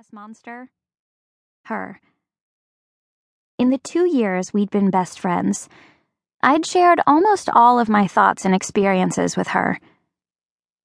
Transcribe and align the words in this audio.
Ness 0.00 0.14
monster? 0.14 0.70
Her. 1.66 2.00
In 3.58 3.68
the 3.68 3.76
two 3.76 4.06
years 4.06 4.50
we'd 4.50 4.70
been 4.70 4.88
best 4.88 5.20
friends, 5.20 5.68
I'd 6.42 6.64
shared 6.64 7.02
almost 7.06 7.50
all 7.54 7.78
of 7.78 7.90
my 7.90 8.06
thoughts 8.06 8.46
and 8.46 8.54
experiences 8.54 9.36
with 9.36 9.48
her, 9.48 9.78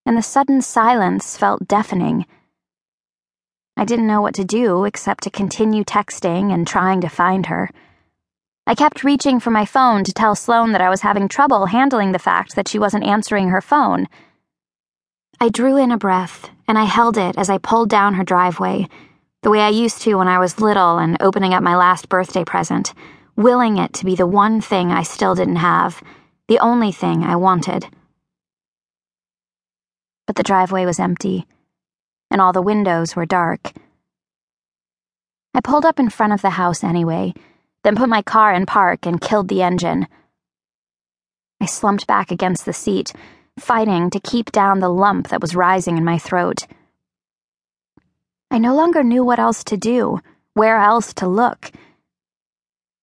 and 0.05 0.17
the 0.17 0.21
sudden 0.21 0.62
silence 0.62 1.38
felt 1.38 1.65
deafening. 1.65 2.25
I 3.78 3.86
didn't 3.86 4.07
know 4.07 4.20
what 4.20 4.36
to 4.36 4.43
do 4.43 4.83
except 4.83 5.23
to 5.23 5.29
continue 5.29 5.86
texting 5.86 6.54
and 6.54 6.68
trying 6.68 7.00
to 7.00 7.07
find 7.07 7.45
her. 7.45 7.70
I 8.68 8.75
kept 8.75 9.05
reaching 9.05 9.39
for 9.39 9.50
my 9.50 9.63
phone 9.63 10.04
to 10.04 10.11
tell 10.11 10.36
Sloane 10.36 10.73
that 10.73 10.82
I 10.82 10.89
was 10.89 11.04
having 11.04 11.29
trouble 11.29 11.68
handling 11.68 12.11
the 12.11 12.20
fact 12.20 12.57
that 12.57 12.68
she 12.68 12.79
wasn't 12.79 13.05
answering 13.05 13.47
her 13.47 13.61
phone. 13.61 14.07
I 15.39 15.49
drew 15.49 15.77
in 15.77 15.91
a 15.91 15.97
breath 15.97 16.49
and 16.67 16.77
I 16.77 16.86
held 16.86 17.17
it 17.17 17.38
as 17.38 17.49
I 17.49 17.57
pulled 17.57 17.89
down 17.89 18.13
her 18.13 18.23
driveway, 18.23 18.88
the 19.43 19.49
way 19.49 19.59
I 19.59 19.70
used 19.70 20.02
to 20.04 20.15
when 20.15 20.27
I 20.27 20.39
was 20.39 20.59
little 20.61 20.98
and 20.98 21.17
opening 21.20 21.53
up 21.53 21.62
my 21.62 21.76
last 21.76 22.09
birthday 22.09 22.45
present, 22.45 22.93
willing 23.35 23.77
it 23.77 23.93
to 23.93 24.05
be 24.05 24.16
the 24.16 24.26
one 24.26 24.62
thing 24.62 24.91
I 24.91 25.03
still 25.03 25.35
didn't 25.35 25.57
have, 25.57 26.02
the 26.48 26.59
only 26.59 26.91
thing 26.91 27.23
I 27.23 27.35
wanted. 27.35 27.88
But 30.26 30.38
the 30.38 30.43
driveway 30.43 30.85
was 30.85 30.99
empty, 30.99 31.45
and 32.31 32.41
all 32.41 32.54
the 32.54 32.62
windows 32.62 33.15
were 33.15 33.26
dark. 33.26 33.73
I 35.54 35.62
pulled 35.62 35.85
up 35.85 35.99
in 35.99 36.09
front 36.09 36.34
of 36.34 36.41
the 36.41 36.52
house 36.52 36.84
anyway, 36.84 37.34
then 37.84 37.95
put 37.95 38.09
my 38.09 38.21
car 38.21 38.54
in 38.54 38.65
park 38.65 39.05
and 39.05 39.21
killed 39.21 39.49
the 39.49 39.62
engine. 39.62 40.07
I 41.62 41.65
slumped 41.65 42.07
back 42.07 42.31
against 42.31 42.65
the 42.65 42.73
seat 42.73 43.13
fighting 43.59 44.09
to 44.09 44.20
keep 44.20 44.52
down 44.52 44.80
the 44.80 44.90
lump 44.90 45.30
that 45.30 45.41
was 45.41 45.55
rising 45.55 45.98
in 45.98 46.04
my 46.04 46.18
throat. 46.18 46.68
I 48.52 48.58
no 48.58 48.76
longer 48.76 49.04
knew 49.04 49.23
what 49.23 49.40
else 49.40 49.63
to 49.66 49.77
do, 49.77 50.20
where 50.54 50.77
else 50.77 51.13
to 51.16 51.27
look. 51.27 51.72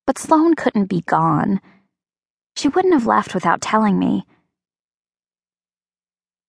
But 0.07 0.19
Sloane 0.19 0.55
couldn't 0.55 0.87
be 0.87 1.01
gone. 1.03 1.61
She 2.57 2.69
wouldn't 2.69 2.95
have 2.95 3.07
left 3.07 3.35
without 3.35 3.61
telling 3.61 3.99
me. 3.99 4.27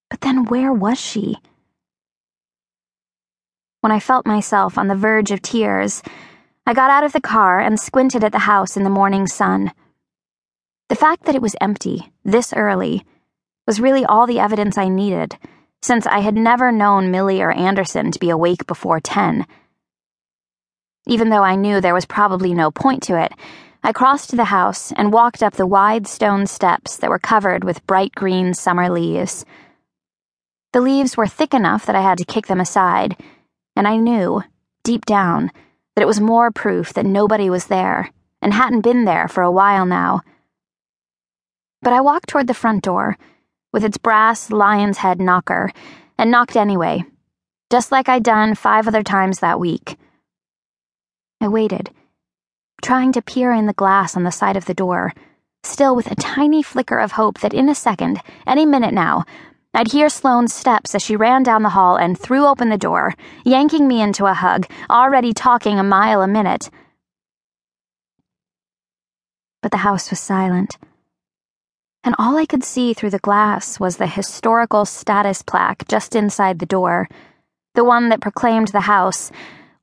But 0.10 0.22
then 0.22 0.46
where 0.46 0.74
was 0.74 1.00
she? 1.00 1.38
When 3.82 3.92
I 3.92 4.00
felt 4.00 4.26
myself 4.26 4.78
on 4.78 4.88
the 4.88 4.96
verge 4.96 5.32
of 5.32 5.42
tears, 5.42 6.02
I 6.66 6.74
got 6.74 6.90
out 6.90 7.04
of 7.04 7.14
the 7.14 7.22
car 7.22 7.60
and 7.60 7.80
squinted 7.80 8.24
at 8.24 8.32
the 8.32 8.40
house 8.40 8.78
in 8.78 8.84
the 8.84 8.90
morning 8.90 9.28
sun. 9.28 9.72
The 10.90 10.96
fact 10.96 11.24
that 11.24 11.36
it 11.36 11.42
was 11.42 11.56
empty, 11.60 12.12
this 12.24 12.54
early, 12.54 13.06
was 13.66 13.80
really 13.80 14.06
all 14.06 14.28
the 14.28 14.40
evidence 14.40 14.78
I 14.78 14.90
needed, 14.90 15.38
since 15.82 16.06
I 16.06 16.20
had 16.20 16.36
never 16.36 16.72
known 16.72 17.12
Millie 17.12 17.42
or 17.42 17.52
Anderson 17.52 18.12
to 18.12 18.20
be 18.20 18.30
awake 18.30 18.66
before 18.68 19.00
10. 19.00 19.46
Even 21.08 21.30
though 21.30 21.44
I 21.44 21.56
knew 21.56 21.82
there 21.82 21.94
was 21.94 22.06
probably 22.06 22.54
no 22.54 22.72
point 22.72 23.04
to 23.04 23.20
it, 23.20 23.34
I 23.84 23.92
crossed 23.92 24.36
the 24.36 24.46
house 24.46 24.94
and 24.94 25.12
walked 25.12 25.44
up 25.44 25.56
the 25.56 25.68
wide 25.68 26.08
stone 26.08 26.48
steps 26.48 26.96
that 26.98 27.10
were 27.10 27.20
covered 27.20 27.66
with 27.66 27.86
bright 27.86 28.16
green 28.16 28.54
summer 28.54 28.90
leaves. 28.90 29.46
The 30.72 30.80
leaves 30.82 31.18
were 31.18 31.28
thick 31.28 31.54
enough 31.54 31.86
that 31.86 31.96
I 31.96 32.02
had 32.02 32.18
to 32.20 32.26
kick 32.26 32.48
them 32.48 32.62
aside, 32.62 33.22
and 33.76 33.88
I 33.88 33.98
knew, 33.98 34.42
deep 34.84 35.06
down, 35.06 35.52
that 35.96 36.02
it 36.02 36.08
was 36.08 36.22
more 36.22 36.50
proof 36.52 36.94
that 36.94 37.06
nobody 37.06 37.50
was 37.50 37.66
there 37.66 38.10
and 38.42 38.54
hadn't 38.54 38.82
been 38.82 39.06
there 39.06 39.28
for 39.28 39.44
a 39.44 39.52
while 39.52 39.86
now. 39.86 40.22
But 41.82 41.94
I 41.94 42.02
walked 42.02 42.30
toward 42.30 42.48
the 42.48 42.54
front 42.54 42.84
door 42.84 43.18
with 43.74 43.84
its 43.84 43.98
brass 43.98 44.52
lion's 44.52 45.00
head 45.00 45.20
knocker, 45.20 45.72
and 46.18 46.32
knocked 46.32 46.56
anyway, 46.56 47.04
just 47.70 47.92
like 47.92 48.08
I'd 48.08 48.24
done 48.24 48.56
five 48.56 48.88
other 48.88 49.04
times 49.04 49.40
that 49.40 49.60
week. 49.60 49.98
I 51.42 51.48
waited, 51.50 51.90
trying 52.82 53.12
to 53.14 53.22
peer 53.22 53.52
in 53.52 53.66
the 53.66 53.74
glass 53.74 54.16
on 54.16 54.24
the 54.24 54.32
side 54.32 54.56
of 54.56 54.66
the 54.66 54.76
door, 54.76 55.14
still 55.64 55.96
with 55.96 56.10
a 56.12 56.16
tiny 56.16 56.62
flicker 56.62 57.00
of 57.00 57.14
hope 57.14 57.40
that 57.40 57.54
in 57.54 57.68
a 57.68 57.76
second, 57.76 58.22
any 58.46 58.66
minute 58.66 58.94
now, 58.94 59.26
I'd 59.74 59.92
hear 59.92 60.08
Sloane's 60.08 60.54
steps 60.54 60.94
as 60.94 61.02
she 61.02 61.16
ran 61.16 61.42
down 61.42 61.64
the 61.64 61.70
hall 61.70 61.96
and 61.96 62.18
threw 62.18 62.46
open 62.46 62.70
the 62.70 62.78
door, 62.78 63.16
yanking 63.44 63.88
me 63.88 64.02
into 64.02 64.28
a 64.28 64.36
hug, 64.36 64.68
already 64.88 65.34
talking 65.34 65.80
a 65.80 65.84
mile 65.84 66.22
a 66.22 66.28
minute. 66.28 66.70
But 69.64 69.72
the 69.72 69.78
house 69.78 70.12
was 70.12 70.20
silent 70.20 70.78
and 72.04 72.16
all 72.20 72.38
I 72.38 72.46
could 72.46 72.64
see 72.64 72.94
through 72.94 73.12
the 73.12 73.20
glass 73.20 73.80
was 73.80 73.98
the 73.98 74.08
historical 74.08 74.86
status 74.86 75.42
plaque 75.42 75.88
just 75.88 76.16
inside 76.16 76.60
the 76.60 76.66
door, 76.66 77.08
the 77.76 77.84
one 77.84 78.10
that 78.10 78.22
proclaimed 78.22 78.70
the 78.70 78.82
house 78.82 79.32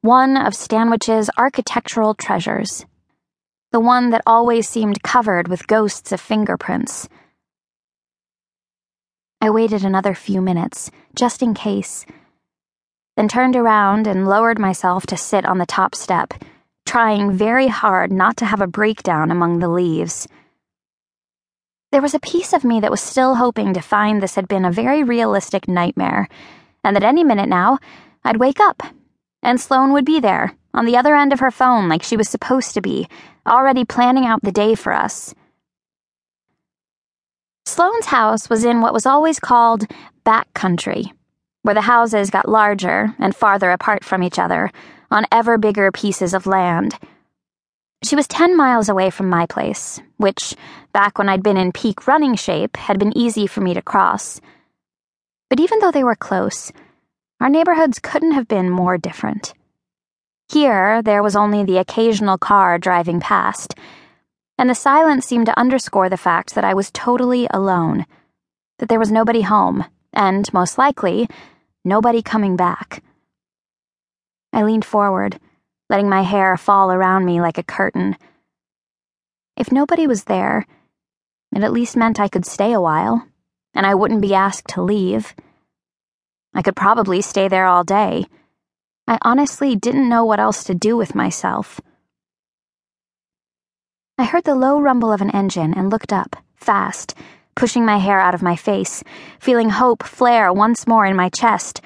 one 0.02 0.36
of 0.36 0.54
Stanwich's 0.54 1.28
architectural 1.36 2.14
treasures, 2.14 2.86
the 3.70 3.80
one 3.80 4.08
that 4.10 4.22
always 4.26 4.66
seemed 4.66 5.02
covered 5.02 5.46
with 5.46 5.66
ghosts 5.66 6.10
of 6.10 6.20
fingerprints. 6.20 7.06
I 9.42 9.50
waited 9.50 9.84
another 9.84 10.14
few 10.14 10.40
minutes, 10.40 10.90
just 11.14 11.42
in 11.42 11.52
case, 11.52 12.06
then 13.16 13.28
turned 13.28 13.56
around 13.56 14.06
and 14.06 14.26
lowered 14.26 14.58
myself 14.58 15.04
to 15.06 15.16
sit 15.18 15.44
on 15.44 15.58
the 15.58 15.66
top 15.66 15.94
step, 15.94 16.32
trying 16.86 17.32
very 17.32 17.68
hard 17.68 18.10
not 18.10 18.38
to 18.38 18.46
have 18.46 18.62
a 18.62 18.66
breakdown 18.66 19.30
among 19.30 19.58
the 19.58 19.68
leaves. 19.68 20.26
There 21.92 22.02
was 22.02 22.14
a 22.14 22.20
piece 22.20 22.52
of 22.52 22.62
me 22.62 22.78
that 22.80 22.90
was 22.90 23.00
still 23.00 23.34
hoping 23.34 23.74
to 23.74 23.80
find 23.80 24.22
this 24.22 24.36
had 24.36 24.46
been 24.46 24.64
a 24.64 24.70
very 24.70 25.02
realistic 25.02 25.66
nightmare, 25.66 26.28
and 26.84 26.94
that 26.94 27.02
any 27.02 27.24
minute 27.24 27.48
now, 27.48 27.78
I'd 28.22 28.36
wake 28.36 28.60
up, 28.60 28.82
and 29.42 29.60
Sloane 29.60 29.92
would 29.92 30.04
be 30.04 30.20
there, 30.20 30.54
on 30.72 30.86
the 30.86 30.96
other 30.96 31.16
end 31.16 31.32
of 31.32 31.40
her 31.40 31.50
phone 31.50 31.88
like 31.88 32.04
she 32.04 32.16
was 32.16 32.28
supposed 32.28 32.74
to 32.74 32.80
be, 32.80 33.08
already 33.44 33.84
planning 33.84 34.24
out 34.24 34.40
the 34.42 34.52
day 34.52 34.76
for 34.76 34.92
us. 34.92 35.34
Sloane's 37.66 38.06
house 38.06 38.48
was 38.48 38.64
in 38.64 38.82
what 38.82 38.94
was 38.94 39.06
always 39.06 39.40
called 39.40 39.86
back 40.22 40.52
country, 40.54 41.12
where 41.62 41.74
the 41.74 41.80
houses 41.82 42.30
got 42.30 42.48
larger 42.48 43.16
and 43.18 43.34
farther 43.34 43.72
apart 43.72 44.04
from 44.04 44.22
each 44.22 44.38
other, 44.38 44.70
on 45.10 45.26
ever 45.32 45.58
bigger 45.58 45.90
pieces 45.90 46.34
of 46.34 46.46
land. 46.46 46.96
She 48.02 48.16
was 48.16 48.26
10 48.28 48.56
miles 48.56 48.88
away 48.88 49.10
from 49.10 49.28
my 49.28 49.44
place, 49.44 50.00
which, 50.16 50.56
back 50.92 51.18
when 51.18 51.28
I'd 51.28 51.42
been 51.42 51.58
in 51.58 51.70
peak 51.70 52.06
running 52.06 52.34
shape, 52.34 52.78
had 52.78 52.98
been 52.98 53.16
easy 53.16 53.46
for 53.46 53.60
me 53.60 53.74
to 53.74 53.82
cross. 53.82 54.40
But 55.50 55.60
even 55.60 55.80
though 55.80 55.90
they 55.90 56.02
were 56.02 56.16
close, 56.16 56.72
our 57.40 57.50
neighborhoods 57.50 57.98
couldn't 57.98 58.32
have 58.32 58.48
been 58.48 58.70
more 58.70 58.96
different. 58.96 59.52
Here, 60.50 61.02
there 61.02 61.22
was 61.22 61.36
only 61.36 61.62
the 61.62 61.76
occasional 61.76 62.38
car 62.38 62.78
driving 62.78 63.20
past, 63.20 63.74
and 64.56 64.70
the 64.70 64.74
silence 64.74 65.26
seemed 65.26 65.46
to 65.46 65.58
underscore 65.58 66.08
the 66.08 66.16
fact 66.16 66.54
that 66.54 66.64
I 66.64 66.72
was 66.72 66.90
totally 66.92 67.48
alone, 67.50 68.06
that 68.78 68.88
there 68.88 68.98
was 68.98 69.12
nobody 69.12 69.42
home, 69.42 69.84
and, 70.14 70.50
most 70.54 70.78
likely, 70.78 71.28
nobody 71.84 72.22
coming 72.22 72.56
back. 72.56 73.02
I 74.54 74.62
leaned 74.62 74.86
forward 74.86 75.38
letting 75.90 76.08
my 76.08 76.22
hair 76.22 76.56
fall 76.56 76.92
around 76.92 77.24
me 77.24 77.40
like 77.40 77.58
a 77.58 77.64
curtain. 77.64 78.16
If 79.56 79.72
nobody 79.72 80.06
was 80.06 80.24
there, 80.24 80.64
it 81.54 81.64
at 81.64 81.72
least 81.72 81.96
meant 81.96 82.20
I 82.20 82.28
could 82.28 82.46
stay 82.46 82.72
a 82.72 82.80
while, 82.80 83.26
and 83.74 83.84
I 83.84 83.96
wouldn't 83.96 84.22
be 84.22 84.32
asked 84.32 84.68
to 84.68 84.82
leave. 84.82 85.34
I 86.54 86.62
could 86.62 86.76
probably 86.76 87.20
stay 87.20 87.48
there 87.48 87.66
all 87.66 87.82
day. 87.82 88.26
I 89.08 89.18
honestly 89.22 89.74
didn't 89.74 90.08
know 90.08 90.24
what 90.24 90.38
else 90.38 90.62
to 90.64 90.74
do 90.74 90.96
with 90.96 91.16
myself. 91.16 91.80
I 94.16 94.24
heard 94.24 94.44
the 94.44 94.54
low 94.54 94.80
rumble 94.80 95.12
of 95.12 95.20
an 95.20 95.30
engine 95.30 95.74
and 95.74 95.90
looked 95.90 96.12
up, 96.12 96.36
fast, 96.54 97.14
pushing 97.56 97.84
my 97.84 97.96
hair 97.96 98.20
out 98.20 98.34
of 98.34 98.42
my 98.42 98.54
face, 98.54 99.02
feeling 99.40 99.70
hope 99.70 100.04
flare 100.04 100.52
once 100.52 100.86
more 100.86 101.04
in 101.04 101.16
my 101.16 101.30
chest 101.30 101.80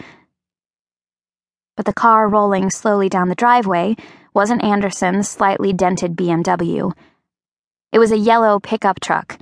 the 1.84 1.92
car 1.92 2.28
rolling 2.28 2.70
slowly 2.70 3.08
down 3.08 3.28
the 3.28 3.34
driveway 3.34 3.96
wasn't 4.32 4.64
Anderson's 4.64 5.28
slightly 5.28 5.72
dented 5.72 6.16
BMW. 6.16 6.92
It 7.92 7.98
was 7.98 8.10
a 8.10 8.18
yellow 8.18 8.58
pickup 8.58 9.00
truck, 9.00 9.38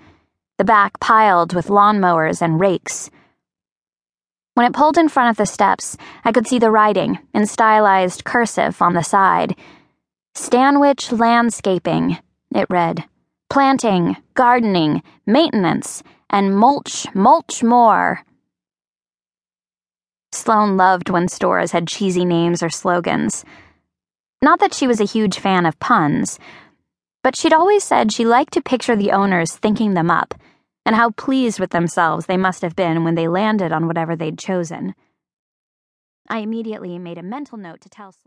the 0.58 0.64
back 0.64 1.00
piled 1.00 1.54
with 1.54 1.68
lawnmowers 1.68 2.42
and 2.42 2.60
rakes. 2.60 3.10
When 4.54 4.66
it 4.66 4.74
pulled 4.74 4.98
in 4.98 5.08
front 5.08 5.30
of 5.30 5.38
the 5.38 5.46
steps, 5.46 5.96
I 6.24 6.32
could 6.32 6.46
see 6.46 6.58
the 6.58 6.70
writing 6.70 7.18
in 7.32 7.46
stylized 7.46 8.24
cursive 8.24 8.82
on 8.82 8.92
the 8.92 9.02
side. 9.02 9.56
Stanwich 10.34 11.10
Landscaping, 11.10 12.18
it 12.54 12.66
read. 12.68 13.04
Planting, 13.48 14.16
gardening, 14.34 15.02
maintenance, 15.26 16.02
and 16.28 16.56
mulch, 16.56 17.06
mulch 17.14 17.62
more. 17.62 18.22
Sloane 20.42 20.76
loved 20.76 21.08
when 21.08 21.28
stores 21.28 21.70
had 21.70 21.86
cheesy 21.86 22.24
names 22.24 22.64
or 22.64 22.68
slogans. 22.68 23.44
Not 24.42 24.58
that 24.58 24.74
she 24.74 24.88
was 24.88 25.00
a 25.00 25.04
huge 25.04 25.38
fan 25.38 25.66
of 25.66 25.78
puns, 25.78 26.40
but 27.22 27.36
she'd 27.36 27.52
always 27.52 27.84
said 27.84 28.10
she 28.10 28.24
liked 28.24 28.52
to 28.54 28.60
picture 28.60 28.96
the 28.96 29.12
owners 29.12 29.52
thinking 29.52 29.94
them 29.94 30.10
up, 30.10 30.34
and 30.84 30.96
how 30.96 31.10
pleased 31.10 31.60
with 31.60 31.70
themselves 31.70 32.26
they 32.26 32.36
must 32.36 32.62
have 32.62 32.74
been 32.74 33.04
when 33.04 33.14
they 33.14 33.28
landed 33.28 33.70
on 33.70 33.86
whatever 33.86 34.16
they'd 34.16 34.36
chosen. 34.36 34.96
I 36.28 36.38
immediately 36.38 36.98
made 36.98 37.18
a 37.18 37.22
mental 37.22 37.56
note 37.56 37.80
to 37.82 37.88
tell 37.88 38.10